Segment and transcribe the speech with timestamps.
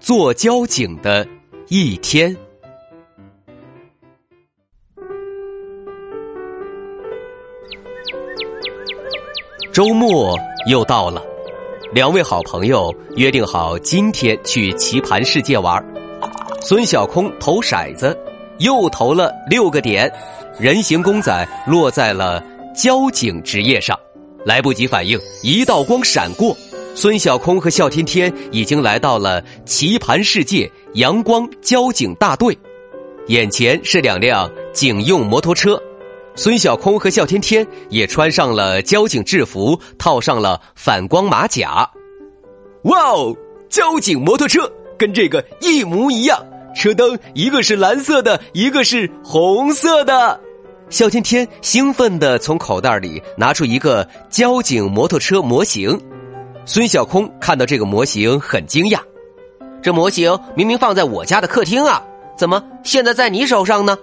[0.00, 1.26] 做交警的
[1.68, 2.36] 一天，
[9.72, 11.22] 周末又到了，
[11.92, 15.82] 两位好朋友约定好今天去棋盘世界玩。
[16.60, 18.16] 孙小空投骰子，
[18.58, 20.12] 又投了六个点，
[20.58, 22.42] 人形公仔落在了
[22.74, 23.98] 交警职业上，
[24.44, 26.56] 来不及反应，一道光闪过。
[26.96, 32.58] 孙小空和笑天天已经来到了棋盘世界阳光交警大队，
[33.26, 35.78] 眼前是两辆警用摩托车。
[36.36, 41.86] 孙小空和笑天天也穿上了交警制服，套上了反光马甲。
[42.84, 43.36] 哇哦，
[43.68, 46.42] 交警摩托车跟这个一模一样，
[46.74, 50.40] 车灯一个是蓝色的，一个是红色的。
[50.88, 56.00] 笑天天兴奋地从口袋里拿出一个交警摩托车模型。
[56.68, 58.98] 孙小空看到这个模型很惊讶，
[59.80, 62.04] 这模型明明放在我家的客厅啊，
[62.36, 63.96] 怎么现在在你手上呢？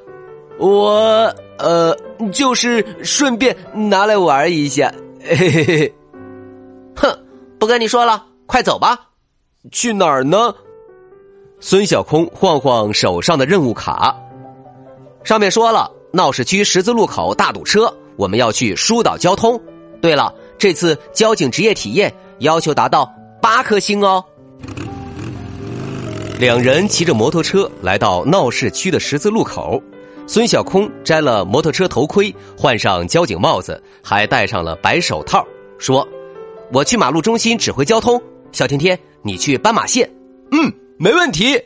[0.58, 1.94] 我呃，
[2.32, 4.94] 就是顺便拿来玩一下。
[5.22, 5.94] 嘿嘿嘿，
[6.96, 7.20] 哼，
[7.60, 8.98] 不跟你说了，快走吧。
[9.70, 10.56] 去哪儿呢？
[11.60, 14.16] 孙小空晃晃手上的任务卡，
[15.26, 19.62] 上面说了，闹市区十字路口大堵车，我们要去疏导交通。
[20.02, 22.14] 对了，这次交警职业体验。
[22.40, 24.24] 要求达到八颗星哦。
[26.40, 29.82] 两人骑着摩托车来到闹市区的十字路口，
[30.28, 35.46] 孙小空摘了摩托车头盔，换上交警帽子，还戴上了白手套，
[35.78, 36.06] 说
[36.74, 38.22] ：“我去马路中心指挥交通，
[38.52, 40.10] 小天天你去斑马线。
[40.52, 41.62] ”“嗯，没问题。”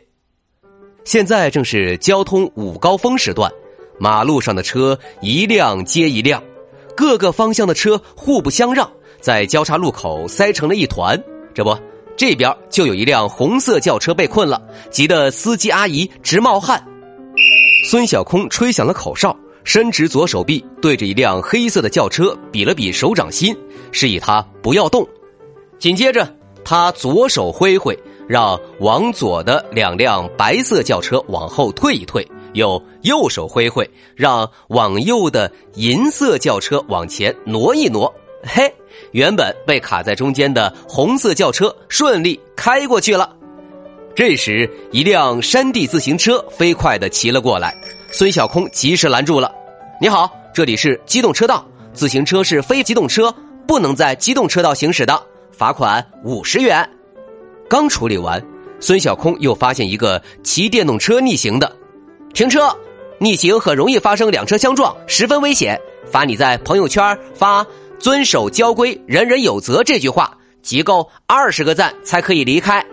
[1.05, 3.51] 现在正是交通午高峰时段，
[3.97, 6.43] 马路上的车一辆接一辆，
[6.95, 8.91] 各个方向的车互不相让。
[9.19, 11.21] 在交叉路口塞成了一团，
[11.53, 11.77] 这不，
[12.15, 16.83] 这边就有一辆红色轿车被困了，急得司机阿姨直冒汗。
[17.89, 23.55] 孙小空吹响了口哨，伸直左手臂，对着一辆黑色的轿车比了比手掌心，
[23.91, 25.07] 示意他不要动。
[25.79, 26.27] 紧接着，
[26.63, 27.97] 他左手挥挥，
[28.27, 38.13] 让往左的两辆白色轿车往后退一退，又右手挥挥，让往右的银色轿车往前挪一挪。
[38.43, 38.73] 嘿，
[39.11, 43.35] 原本被卡在中间的红色轿车顺利开过去了。
[44.15, 47.75] 这时，一辆山地自行车飞快的骑了过来，
[48.11, 49.51] 孙小空及时拦住了。
[50.01, 53.33] 你好，这里是机动车道，自行车是非机动车，
[53.67, 55.21] 不能在机动车道行驶的，
[55.51, 56.87] 罚款五十元。
[57.69, 58.43] 刚处理完，
[58.79, 61.71] 孙小空又发现一个骑电动车逆行的，
[62.33, 62.75] 停车！
[63.19, 67.65] 逆行很容易发生两车相撞，十分危险，罚你在朋友圈发。
[67.99, 69.83] 遵守交规，人人有责。
[69.83, 72.85] 这句话集够二十个赞才可以离开。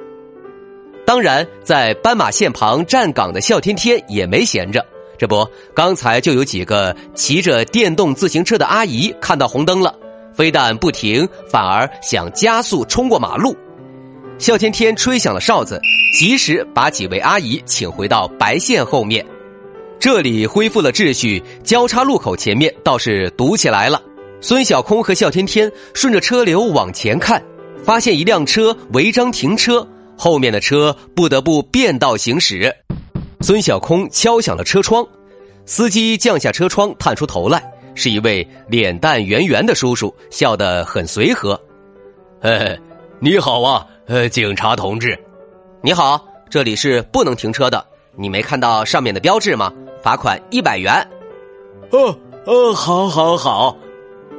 [1.06, 4.84] 当然，在斑马线旁站岗的笑天天也没闲着。
[5.18, 9.94] 这不，刚才就有几个骑着电动自行车的阿姨看到红灯了，
[10.34, 13.54] 非但不停，反而想加速冲过马路。
[14.38, 15.80] 笑天天吹响了哨子，
[16.18, 19.24] 及时把几位阿姨请回到白线后面。
[20.00, 24.02] 这里恢复了秩序，交叉路口前面倒是堵起来了。
[24.46, 27.42] 孙小空和笑天天顺着车流往前看，
[27.82, 29.88] 发现一辆车违章停车，
[30.18, 32.70] 后面的车不得不变道行驶。
[33.40, 35.02] 孙小空敲响了车窗，
[35.64, 41.58] 司机降下车窗，探出头来，是一位脸蛋圆圆的叔叔，笑得很随和。
[42.42, 42.78] 嘿，
[43.20, 45.18] 你好啊，呃，警察同志，
[45.80, 47.82] 你好，这里是不能停车的，
[48.14, 49.72] 你没看到上面的标志吗？
[50.02, 50.92] 罚款一百元。
[51.92, 52.14] 哦
[52.44, 53.74] 哦，好，好，好。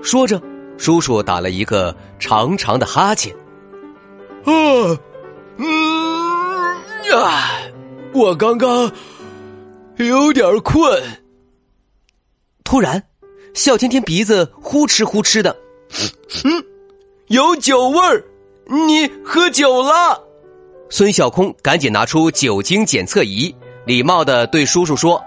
[0.05, 0.39] 说着，
[0.77, 3.35] 叔叔打了一个长长的哈欠。
[4.43, 4.53] 啊，
[5.57, 5.67] 嗯
[7.09, 7.49] 呀，
[8.13, 8.91] 我刚刚
[9.97, 11.01] 有点困。
[12.63, 13.01] 突然，
[13.55, 15.57] 笑天天鼻子呼哧呼哧的，
[16.43, 16.63] 嗯，
[17.27, 18.23] 有酒味儿，
[18.67, 20.21] 你喝酒了？
[20.87, 23.53] 孙小空赶紧拿出酒精检测仪，
[23.87, 25.19] 礼貌的对叔叔说：“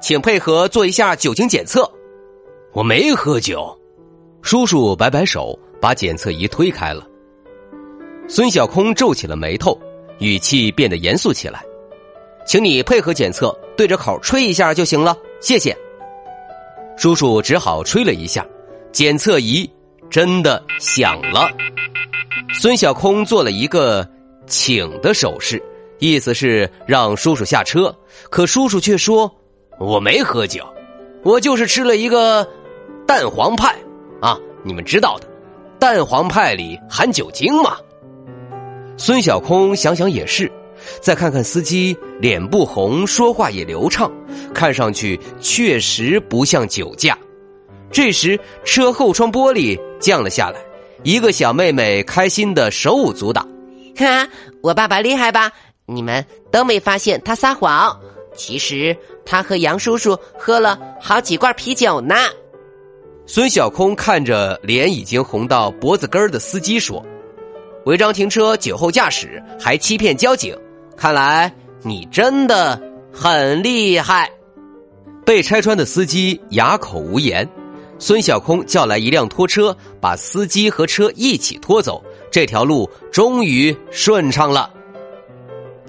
[0.00, 1.90] 请配合做一下酒精检测。”
[2.72, 3.76] 我没喝酒。
[4.42, 7.06] 叔叔摆摆手，把检测仪推开了。
[8.28, 9.78] 孙小空皱起了眉头，
[10.18, 11.62] 语气变得严肃起来。
[12.46, 15.76] 请你配合检测，对着口吹一下就行了，谢谢。
[16.96, 18.46] 叔叔只好吹了一下，
[18.90, 19.68] 检测仪
[20.08, 21.50] 真的响了。
[22.54, 24.08] 孙小空做了一个
[24.46, 25.62] 请的手势，
[25.98, 27.94] 意思是让叔叔下车。
[28.30, 29.30] 可叔叔却说
[29.78, 30.64] ：“我没喝酒，
[31.22, 32.48] 我就是吃了一个
[33.06, 33.76] 蛋黄派，
[34.62, 35.26] 你们知道的，
[35.78, 37.76] 蛋黄派里含酒精嘛。”
[38.96, 40.50] 孙小空想想也是，
[41.00, 44.10] 再看看司机，脸不红，说话也流畅，
[44.52, 47.16] 看上去确实不像酒驾。
[47.92, 50.60] 这时，车后窗玻璃降了下来。
[51.04, 53.46] 一个小妹妹开心的手舞足蹈，
[53.96, 54.28] 哈，
[54.60, 55.52] 我爸爸厉害吧？
[55.86, 57.96] 你们都没发现他撒谎，
[58.34, 58.94] 其实
[59.24, 62.16] 他和杨叔叔喝了好几罐啤酒呢。
[63.30, 67.04] 孙小空看着脸已经红到脖子根的司机说
[67.84, 70.56] ：“违章停车、酒后驾驶，还欺骗交警，
[70.96, 71.52] 看来
[71.82, 72.80] 你真的
[73.12, 74.30] 很厉害。”
[75.26, 77.46] 被拆穿的司机哑口无言。
[77.98, 82.02] 孙小空叫来一辆拖车，把司机和车一起拖走。
[82.30, 84.70] 这条路终于顺畅了。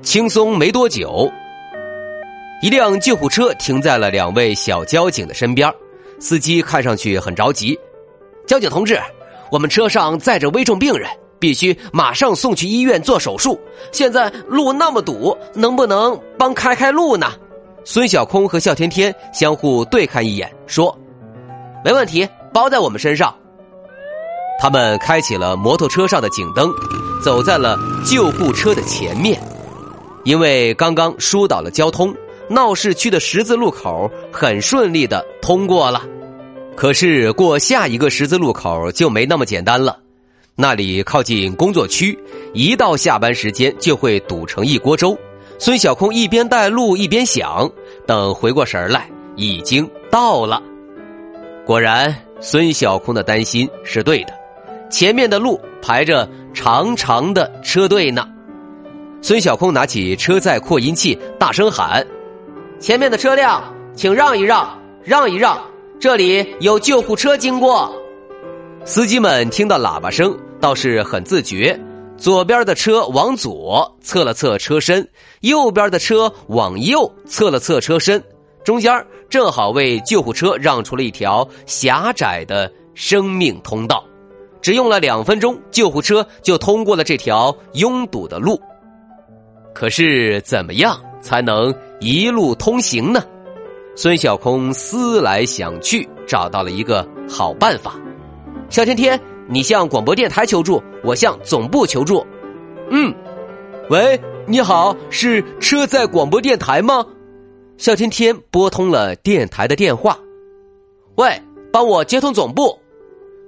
[0.02, 1.32] 轻松没多久，
[2.62, 5.74] 一辆救护车停在了两位小交警的身边。
[6.20, 7.80] 司机看上去很着急
[8.46, 9.00] ：“交警同志，
[9.52, 13.60] 我们车上载着危重病人，必须马上送去医院做手术。
[13.92, 17.32] 现在路那么堵，能不能帮开开路呢？”
[17.86, 20.96] 孙小空和笑天天相互对看一眼，说。
[21.84, 23.34] 没问题，包在我们身上。
[24.60, 26.70] 他们开启了摩托车上的警灯，
[27.24, 29.42] 走在了救护车的前面。
[30.26, 32.14] 因为刚刚疏导了交通，
[32.50, 36.04] 闹市区的十字路口很顺利的通过了。
[36.76, 40.00] 可是过下一个十字路口就没那么简单了，
[40.56, 42.18] 那里靠近工作区，
[42.54, 45.18] 一到下班时间就会堵成一锅粥。
[45.58, 47.70] 孙小空一边带路一边想，
[48.08, 50.64] 等回过神来，已经到了。
[51.66, 54.34] 果然，孙小空的担心是对的。
[54.90, 58.28] 前面的路排着长长的车队呢。
[59.22, 62.08] 孙小空拿起车载扩音器，大声喊
[62.80, 63.62] ：“前面的车辆，
[63.94, 65.60] 请让一让，让一让，
[66.00, 67.94] 这里有救护车经过。”
[68.86, 71.78] 司机们听到喇叭声，倒是很自觉。
[72.16, 75.08] 左边的车往左侧了侧车身，
[75.42, 78.22] 右边的车往右侧了侧车身。
[78.64, 84.04] 中间正好为救护车让出了一条狭窄的生命通道，
[84.62, 88.60] 只用了两分钟，救护车就通过了这条拥堵的路。
[89.74, 93.24] 可是怎么样才能一路通行呢？
[93.96, 98.00] 孙小空思来想去，找到了一个好办法。
[98.70, 102.26] 小天天，你向广播电台求助，我向总部求助。
[102.90, 103.14] 嗯，
[103.90, 107.06] 喂，你好，是车载广播电台吗？
[107.78, 110.18] 小天天拨通了电台的电话，
[111.16, 111.42] 喂，
[111.72, 112.78] 帮我接通总部。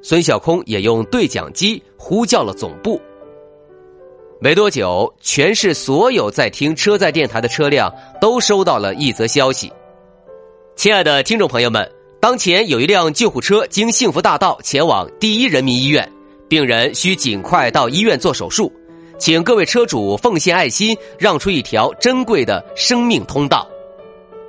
[0.02, 3.00] 孙小空也用对讲机呼叫了总部。
[4.44, 9.72] 没多久，全市所有在听车载电台的车辆都收到了一则消息：
[10.76, 11.88] 亲爱的听众朋友们，
[12.20, 16.12] 当前有一辆救护车经幸福大道前往第一人民医院，
[16.50, 18.74] 病人需尽快到医院做手术，
[19.20, 23.70] 请各位车主奉献爱心，让出一条珍贵的生命通道。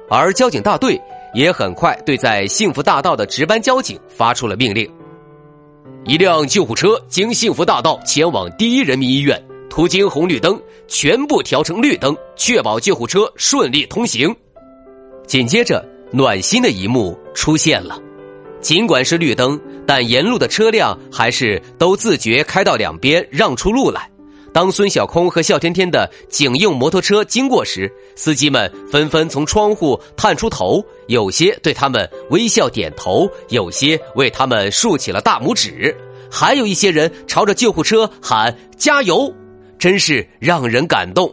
[0.09, 0.99] 而交警大队
[1.35, 4.91] 也很快对在幸福大道的值班交警发出了命令：
[6.07, 9.39] 一辆救护车经幸福大道前往第一人民医院，
[9.73, 14.31] 途经红绿灯全部调成绿灯，确保救护车顺利通行。
[15.27, 17.99] 紧接着，暖心的一幕出现了：
[18.61, 24.07] 尽管是绿灯，但沿路的车辆还是都自觉开到两边让出路来。
[24.53, 35.97] 当孙小空和笑天天的警用摩托车经过时，司机们纷纷从窗户探出头，有些对他们微笑点头，有些为他们竖起了大拇指，
[36.31, 39.35] 还有一些人朝着救护车喊加油，
[39.83, 41.29] 真是让人感动。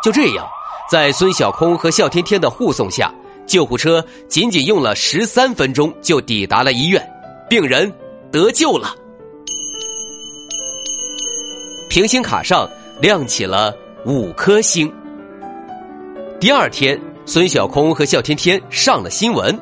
[0.00, 0.46] 就这样，
[0.88, 3.12] 在孙小空和笑天天的护送下，
[3.48, 7.04] 救护车仅仅用了十三分钟就抵达了医院，
[7.50, 7.92] 病人
[8.30, 8.94] 得救了。
[11.90, 12.70] 平行卡上
[13.00, 13.74] 亮起了
[14.06, 14.88] 五颗星。
[16.38, 16.96] 第二天，
[17.26, 19.58] 孙小空和笑天天上了新闻。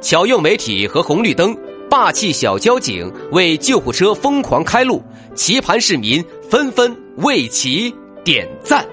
[0.00, 1.56] 巧用媒体和红绿灯，
[1.88, 5.02] 霸气小交警为救护车疯狂开路，
[5.34, 8.86] 棋盘市民纷纷为其点赞。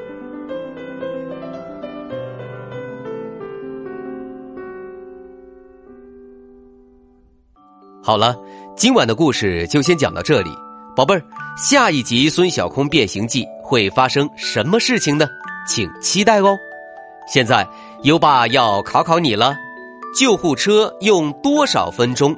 [8.02, 8.36] 好了，
[8.76, 10.50] 今晚的故事就先讲到这里。
[10.96, 11.22] 宝贝儿，
[11.58, 13.74] 下一集《孙小空变形记》会。
[13.74, 15.26] 会发生什么事情呢？
[15.68, 16.56] 请期待哦。
[17.28, 17.68] 现在
[18.04, 19.56] 优爸要考考你了：
[20.16, 22.38] 救护车用多少分钟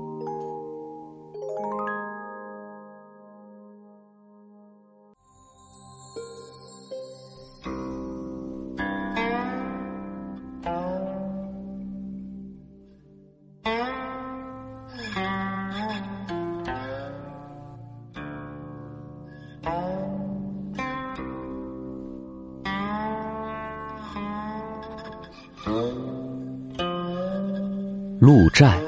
[28.23, 28.79] 鹿柴，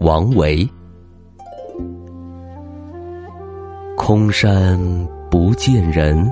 [0.00, 0.68] 王维。
[3.96, 4.76] 空山
[5.30, 6.28] 不见人，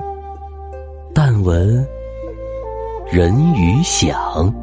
[1.15, 1.87] 但闻
[3.09, 4.53] 人语响。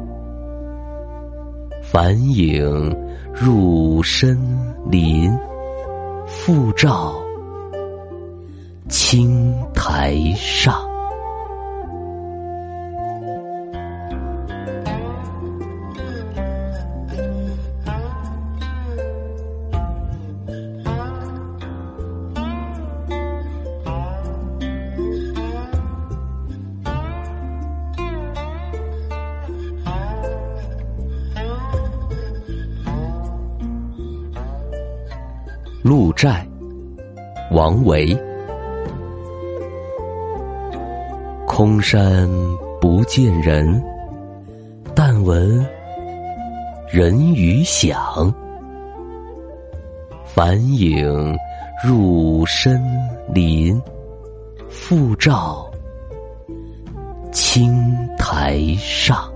[1.81, 2.95] 返影
[3.33, 4.37] 入深
[4.85, 5.35] 林，
[6.27, 7.15] 复照
[8.87, 10.90] 青苔上。
[37.51, 38.17] 王维。
[41.45, 42.29] 空山
[42.79, 43.81] 不见人，
[44.95, 45.63] 但闻
[46.89, 48.33] 人语响。
[50.25, 51.37] 返影
[51.85, 52.81] 入深
[53.33, 53.79] 林，
[54.69, 55.69] 复照
[57.31, 57.85] 青
[58.17, 59.30] 苔上。